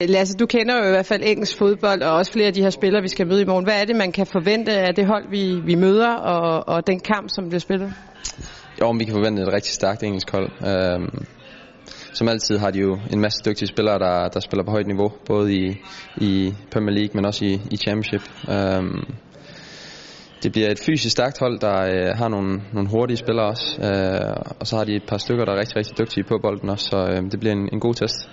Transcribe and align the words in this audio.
Lasse, 0.00 0.36
du 0.36 0.46
kender 0.46 0.78
jo 0.78 0.86
i 0.86 0.90
hvert 0.90 1.06
fald 1.06 1.22
engelsk 1.24 1.58
fodbold, 1.58 2.02
og 2.02 2.12
også 2.12 2.32
flere 2.32 2.46
af 2.46 2.52
de 2.52 2.62
her 2.62 2.70
spillere, 2.70 3.02
vi 3.02 3.08
skal 3.08 3.26
møde 3.26 3.42
i 3.42 3.44
morgen. 3.44 3.64
Hvad 3.64 3.80
er 3.80 3.84
det, 3.84 3.96
man 3.96 4.12
kan 4.12 4.26
forvente 4.26 4.72
af 4.72 4.94
det 4.94 5.06
hold, 5.06 5.30
vi, 5.30 5.60
vi 5.64 5.74
møder, 5.74 6.14
og, 6.14 6.68
og 6.68 6.86
den 6.86 7.00
kamp, 7.00 7.28
som 7.30 7.48
bliver 7.48 7.60
spillet? 7.60 7.92
Jo, 8.80 8.90
vi 8.90 9.04
kan 9.04 9.14
forvente 9.14 9.42
et 9.42 9.52
rigtig 9.52 9.72
stærkt 9.72 10.02
engelsk 10.02 10.30
hold. 10.30 10.50
Øhm, 10.66 11.24
som 12.12 12.28
altid 12.28 12.58
har 12.58 12.70
de 12.70 12.78
jo 12.78 12.98
en 13.12 13.20
masse 13.20 13.42
dygtige 13.46 13.68
spillere, 13.68 13.98
der, 13.98 14.28
der 14.28 14.40
spiller 14.40 14.64
på 14.64 14.70
højt 14.70 14.86
niveau, 14.86 15.12
både 15.26 15.54
i, 15.54 15.76
i 16.16 16.54
Premier 16.70 16.94
League, 16.94 17.10
men 17.14 17.24
også 17.24 17.44
i, 17.44 17.60
i 17.70 17.76
Championship. 17.76 18.22
Øhm, 18.48 19.04
det 20.42 20.52
bliver 20.52 20.70
et 20.70 20.80
fysisk 20.86 21.12
stærkt 21.12 21.38
hold, 21.38 21.60
der 21.60 21.78
øh, 21.82 22.18
har 22.18 22.28
nogle, 22.28 22.62
nogle 22.72 22.88
hurtige 22.88 23.16
spillere 23.16 23.46
også, 23.46 23.66
øh, 23.82 24.54
og 24.60 24.66
så 24.66 24.76
har 24.76 24.84
de 24.84 24.96
et 24.96 25.06
par 25.08 25.18
stykker, 25.18 25.44
der 25.44 25.52
er 25.52 25.58
rigtig, 25.58 25.76
rigtig 25.76 25.98
dygtige 25.98 26.24
på 26.24 26.38
bolden 26.42 26.68
også, 26.68 26.86
så 26.90 26.96
øh, 26.96 27.22
det 27.30 27.40
bliver 27.40 27.52
en, 27.52 27.68
en 27.72 27.80
god 27.80 27.94
test. 27.94 28.28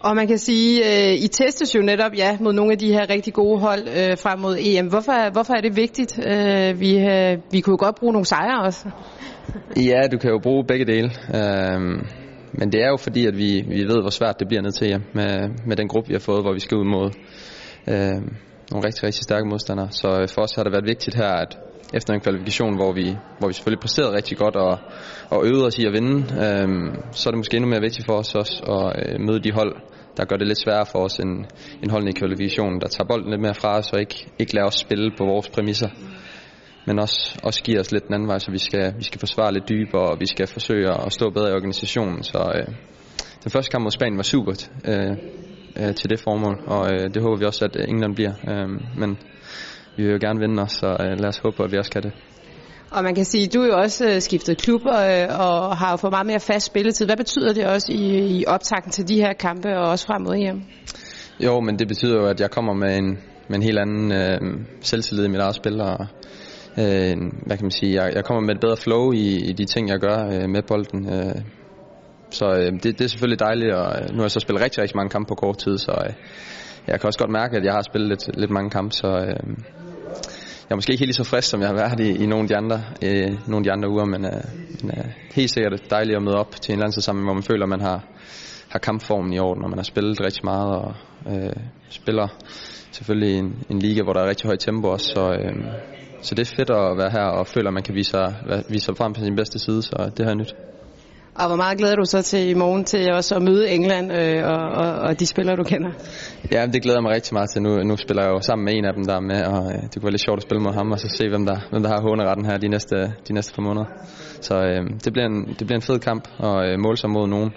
Og 0.00 0.16
man 0.16 0.26
kan 0.26 0.38
sige, 0.38 0.84
øh, 0.84 1.14
I 1.14 1.28
testes 1.28 1.74
jo 1.74 1.80
netop 1.82 2.12
ja, 2.16 2.36
mod 2.40 2.52
nogle 2.52 2.72
af 2.72 2.78
de 2.78 2.92
her 2.92 3.10
rigtig 3.10 3.32
gode 3.32 3.60
hold 3.60 3.80
øh, 3.80 4.18
frem 4.18 4.38
mod 4.38 4.56
EM. 4.60 4.86
Hvorfor, 4.86 5.32
hvorfor 5.32 5.54
er 5.54 5.60
det 5.60 5.76
vigtigt? 5.76 6.18
Øh, 6.26 6.80
vi, 6.80 6.98
øh, 6.98 7.38
vi 7.52 7.60
kunne 7.60 7.72
jo 7.72 7.84
godt 7.84 7.96
bruge 7.96 8.12
nogle 8.12 8.26
sejre 8.26 8.62
også. 8.62 8.90
Ja, 9.76 10.00
du 10.12 10.18
kan 10.18 10.30
jo 10.30 10.38
bruge 10.42 10.64
begge 10.68 10.84
dele. 10.84 11.10
Øh, 11.34 11.80
men 12.58 12.72
det 12.72 12.82
er 12.82 12.88
jo 12.88 12.96
fordi, 12.96 13.26
at 13.26 13.36
vi, 13.36 13.64
vi 13.68 13.82
ved, 13.84 14.00
hvor 14.00 14.10
svært 14.10 14.40
det 14.40 14.48
bliver 14.48 14.62
ned 14.62 14.72
til 14.72 14.88
jer 14.88 15.00
med, 15.14 15.48
med 15.66 15.76
den 15.76 15.88
gruppe, 15.88 16.08
vi 16.08 16.14
har 16.14 16.20
fået, 16.20 16.42
hvor 16.42 16.52
vi 16.52 16.60
skal 16.60 16.76
ud 16.78 16.84
mod 16.84 17.10
øh, 17.88 18.20
nogle 18.70 18.86
rigtig, 18.86 19.02
rigtig 19.04 19.22
stærke 19.22 19.46
modstandere. 19.48 19.88
Så 19.90 20.08
øh, 20.20 20.28
for 20.28 20.42
os 20.42 20.54
har 20.56 20.62
det 20.62 20.72
været 20.72 20.86
vigtigt 20.86 21.16
her, 21.16 21.32
at 21.44 21.58
efter 21.94 22.14
en 22.14 22.20
kvalifikation, 22.20 22.76
hvor 22.76 22.92
vi, 22.92 23.16
hvor 23.38 23.48
vi 23.48 23.54
selvfølgelig 23.54 23.80
præsterede 23.80 24.16
rigtig 24.16 24.38
godt 24.38 24.56
og, 24.56 24.78
og 25.30 25.46
øvede 25.46 25.66
os 25.66 25.78
i 25.78 25.86
at 25.86 25.92
vinde, 25.92 26.16
øh, 26.44 26.68
så 27.10 27.28
er 27.28 27.30
det 27.30 27.38
måske 27.38 27.56
endnu 27.56 27.70
mere 27.70 27.80
vigtigt 27.80 28.06
for 28.06 28.14
os 28.22 28.34
også 28.34 28.56
at 28.74 29.12
øh, 29.12 29.20
møde 29.20 29.40
de 29.40 29.52
hold, 29.52 29.74
der 30.16 30.24
gør 30.24 30.36
det 30.36 30.46
lidt 30.46 30.58
sværere 30.58 30.86
for 30.92 30.98
os 30.98 31.18
end, 31.18 31.44
end 31.82 31.90
holdene 31.90 32.10
i 32.10 32.18
kvalifikationen, 32.20 32.80
der 32.80 32.88
tager 32.88 33.08
bolden 33.08 33.30
lidt 33.30 33.40
mere 33.40 33.54
fra 33.54 33.78
os 33.78 33.92
og 33.92 34.00
ikke, 34.00 34.26
ikke 34.38 34.54
lader 34.54 34.66
os 34.66 34.74
spille 34.74 35.10
på 35.18 35.24
vores 35.24 35.48
præmisser 35.48 35.88
men 36.86 36.98
også, 36.98 37.40
også 37.42 37.62
giver 37.62 37.80
os 37.80 37.92
lidt 37.92 38.06
den 38.06 38.14
anden 38.14 38.28
vej, 38.28 38.38
så 38.38 38.50
vi 38.50 38.58
skal, 38.58 38.94
vi 38.98 39.04
skal 39.04 39.20
forsvare 39.20 39.52
lidt 39.52 39.68
dybere, 39.68 40.10
og 40.10 40.20
vi 40.20 40.26
skal 40.26 40.46
forsøge 40.46 40.90
at 41.06 41.12
stå 41.12 41.30
bedre 41.30 41.50
i 41.50 41.52
organisationen. 41.52 42.22
Så 42.22 42.38
øh, 42.54 42.74
den 43.44 43.50
første 43.50 43.70
kamp 43.70 43.82
mod 43.82 43.90
Spanien 43.90 44.16
var 44.16 44.22
supert 44.22 44.70
øh, 44.88 45.16
øh, 45.80 45.94
til 45.94 46.10
det 46.10 46.20
formål, 46.20 46.56
og 46.66 46.92
øh, 46.92 47.14
det 47.14 47.22
håber 47.22 47.36
vi 47.38 47.44
også, 47.44 47.64
at 47.64 47.88
England 47.88 48.14
bliver. 48.14 48.32
Øh, 48.50 48.68
men 49.00 49.18
vi 49.96 50.02
vil 50.02 50.12
jo 50.12 50.18
gerne 50.20 50.40
vinde 50.40 50.62
os, 50.62 50.72
så 50.72 50.86
øh, 50.86 51.20
lad 51.20 51.28
os 51.28 51.38
håbe, 51.38 51.64
at 51.64 51.72
vi 51.72 51.78
også 51.78 51.90
kan 51.90 52.02
det. 52.02 52.12
Og 52.90 53.04
man 53.04 53.14
kan 53.14 53.24
sige, 53.24 53.46
du 53.46 53.62
er 53.62 53.66
jo 53.66 53.76
også 53.78 54.08
øh, 54.08 54.20
skiftet 54.20 54.58
klub 54.58 54.80
og, 54.86 55.20
øh, 55.20 55.40
og 55.40 55.76
har 55.76 55.90
jo 55.90 55.96
fået 55.96 56.10
meget 56.10 56.26
mere 56.26 56.40
fast 56.40 56.66
spilletid. 56.66 57.06
Hvad 57.06 57.16
betyder 57.16 57.52
det 57.52 57.66
også 57.66 57.92
i, 57.92 58.38
i 58.38 58.44
optakten 58.46 58.92
til 58.92 59.08
de 59.08 59.16
her 59.16 59.32
kampe 59.32 59.68
og 59.78 59.90
også 59.90 60.06
frem 60.06 60.22
mod 60.22 60.36
hjem? 60.36 60.62
Jo, 61.40 61.60
men 61.60 61.78
det 61.78 61.88
betyder 61.88 62.16
jo, 62.20 62.26
at 62.26 62.40
jeg 62.40 62.50
kommer 62.50 62.74
med 62.74 62.96
en, 62.98 63.18
med 63.48 63.56
en 63.56 63.62
helt 63.62 63.78
anden 63.78 64.12
øh, 64.12 64.40
selvtillid 64.80 65.24
i 65.24 65.28
mit 65.28 65.40
eget 65.40 65.54
spil, 65.54 65.80
og 65.80 66.06
øh, 66.78 67.16
hvad 67.46 67.56
kan 67.56 67.64
man 67.64 67.70
sige, 67.70 68.02
jeg, 68.02 68.12
jeg 68.14 68.24
kommer 68.24 68.40
med 68.40 68.54
et 68.54 68.60
bedre 68.60 68.76
flow 68.76 69.12
i, 69.12 69.36
i 69.36 69.52
de 69.52 69.64
ting, 69.64 69.88
jeg 69.88 69.98
gør 69.98 70.18
øh, 70.32 70.48
med 70.48 70.62
bolden. 70.62 71.12
Øh, 71.12 71.34
så 72.30 72.46
øh, 72.46 72.72
det, 72.72 72.98
det 72.98 73.00
er 73.00 73.08
selvfølgelig 73.08 73.40
dejligt, 73.40 73.74
og 73.74 73.86
øh, 74.02 74.08
nu 74.10 74.16
har 74.16 74.24
jeg 74.24 74.30
så 74.30 74.40
spillet 74.40 74.64
rigtig, 74.64 74.82
rigtig 74.82 74.96
mange 74.96 75.10
kampe 75.10 75.28
på 75.28 75.34
kort 75.34 75.58
tid, 75.58 75.78
så 75.78 75.92
øh, 76.06 76.12
jeg 76.86 77.00
kan 77.00 77.06
også 77.06 77.18
godt 77.18 77.30
mærke, 77.30 77.56
at 77.56 77.64
jeg 77.64 77.72
har 77.72 77.82
spillet 77.82 78.08
lidt, 78.08 78.38
lidt 78.38 78.50
mange 78.50 78.70
kampe, 78.70 78.92
så 78.92 79.08
øh, 79.08 79.56
jeg 80.68 80.74
er 80.74 80.76
måske 80.76 80.92
ikke 80.92 81.04
helt 81.04 81.16
så 81.16 81.24
frisk, 81.24 81.48
som 81.48 81.60
jeg 81.60 81.68
har 81.68 81.74
været 81.74 82.00
i, 82.00 82.22
i 82.22 82.26
nogle 82.26 82.42
af 82.42 82.48
de 82.48 82.56
andre, 82.56 82.82
øh, 83.02 83.48
nogle 83.48 83.56
af 83.56 83.64
de 83.64 83.72
andre 83.72 83.88
uger, 83.88 84.04
men, 84.04 84.24
øh, 84.24 84.42
men 84.82 84.98
øh, 84.98 85.04
helt 85.34 85.50
sikkert 85.50 85.90
dejligt 85.90 86.16
at 86.16 86.22
møde 86.22 86.36
op 86.36 86.50
til 86.60 86.72
en 86.72 86.78
landssamling, 86.80 87.26
hvor 87.26 87.34
man 87.34 87.42
føler, 87.42 87.62
at 87.62 87.68
man 87.68 87.80
har, 87.80 88.04
har 88.68 88.78
kampformen 88.78 89.32
i 89.32 89.38
orden, 89.38 89.60
når 89.62 89.68
man 89.68 89.78
har 89.78 89.84
spillet 89.84 90.20
rigtig 90.20 90.44
meget 90.44 90.76
og 90.76 90.94
øh, 91.32 91.52
spiller 91.88 92.28
selvfølgelig 92.90 93.38
en, 93.38 93.64
en 93.70 93.78
liga, 93.78 94.02
hvor 94.02 94.12
der 94.12 94.20
er 94.20 94.28
rigtig 94.28 94.46
højt 94.46 94.60
tempo 94.60 94.88
også, 94.88 95.06
så, 95.06 95.32
øh, 95.32 95.56
så 96.22 96.34
det 96.34 96.42
er 96.50 96.54
fedt 96.56 96.70
at 96.70 96.98
være 96.98 97.10
her 97.10 97.26
og 97.38 97.46
føler, 97.46 97.68
at 97.68 97.74
man 97.74 97.82
kan 97.82 97.94
vise 97.94 98.10
sig, 98.10 98.34
vise 98.68 98.84
sig 98.84 98.96
frem 98.96 99.12
på 99.12 99.20
sin 99.20 99.36
bedste 99.36 99.58
side, 99.58 99.82
så 99.82 100.10
det 100.16 100.24
har 100.24 100.30
jeg 100.30 100.36
nyt. 100.36 100.54
Og 101.38 101.46
hvor 101.46 101.56
meget 101.56 101.78
glæder 101.78 101.96
du 101.96 102.04
så 102.04 102.22
til 102.22 102.48
i 102.48 102.54
morgen 102.54 102.84
til 102.84 103.12
også 103.12 103.34
at 103.34 103.42
møde 103.42 103.70
England 103.70 104.12
øh, 104.12 104.44
og, 104.44 104.62
og, 104.82 104.92
og 105.06 105.20
de 105.20 105.26
spillere, 105.26 105.56
du 105.56 105.62
kender? 105.62 105.90
Ja, 106.52 106.66
det 106.66 106.82
glæder 106.82 106.98
jeg 106.98 107.02
mig 107.02 107.12
rigtig 107.14 107.34
meget 107.34 107.50
til. 107.50 107.62
Nu, 107.62 107.82
nu 107.82 107.96
spiller 107.96 108.22
jeg 108.22 108.32
jo 108.32 108.40
sammen 108.40 108.64
med 108.64 108.74
en 108.74 108.84
af 108.84 108.94
dem, 108.94 109.04
der 109.04 109.14
er 109.14 109.20
med, 109.20 109.40
og 109.44 109.72
øh, 109.72 109.82
det 109.82 109.94
kunne 109.94 110.02
være 110.02 110.16
lidt 110.16 110.24
sjovt 110.24 110.38
at 110.38 110.42
spille 110.42 110.62
mod 110.62 110.72
ham, 110.72 110.92
og 110.92 110.98
så 110.98 111.08
se, 111.08 111.28
hvem 111.28 111.46
der, 111.46 111.56
hvem 111.70 111.82
der 111.82 111.90
har 111.90 112.00
håneretten 112.00 112.46
her 112.46 112.56
de 112.56 112.68
næste, 112.68 112.96
de 113.28 113.32
næste 113.32 113.54
par 113.54 113.62
måneder. 113.62 113.86
Så 114.40 114.54
øh, 114.54 114.82
det, 115.04 115.12
bliver 115.12 115.26
en, 115.26 115.46
det 115.58 115.64
bliver 115.66 115.78
en 115.82 115.88
fed 115.90 115.98
kamp, 115.98 116.28
og 116.38 116.56
øh, 116.66 116.78
mål 116.78 116.96
sig 116.96 117.10
mod 117.10 117.26
nogen. 117.28 117.50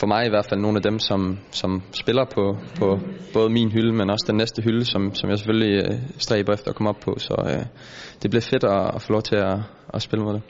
For 0.00 0.06
mig 0.06 0.26
i 0.26 0.28
hvert 0.28 0.46
fald 0.48 0.60
nogle 0.60 0.76
af 0.76 0.82
dem, 0.82 0.98
som, 0.98 1.38
som 1.50 1.82
spiller 1.92 2.24
på, 2.34 2.56
på 2.80 2.98
både 3.32 3.48
min 3.50 3.72
hylde, 3.72 3.92
men 3.92 4.10
også 4.10 4.24
den 4.28 4.36
næste 4.36 4.62
hylde, 4.62 4.84
som, 4.84 5.14
som 5.14 5.30
jeg 5.30 5.38
selvfølgelig 5.38 5.74
øh, 5.84 5.98
stræber 6.18 6.52
efter 6.52 6.68
at 6.70 6.76
komme 6.76 6.90
op 6.90 7.00
på. 7.04 7.12
Så 7.18 7.34
øh, 7.46 7.64
det 8.22 8.30
bliver 8.30 8.46
fedt 8.52 8.64
at, 8.64 8.94
at 8.94 9.02
få 9.02 9.12
lov 9.12 9.22
til 9.22 9.36
at, 9.36 9.58
at 9.94 10.02
spille 10.02 10.24
mod 10.24 10.34
det. 10.34 10.42